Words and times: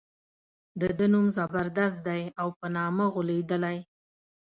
د 0.79 0.81
ده 0.97 1.05
نوم 1.13 1.25
زبردست 1.37 1.97
دی 2.07 2.21
او 2.41 2.47
په 2.59 2.67
نامه 2.75 3.05
غولېدلی. 3.13 3.77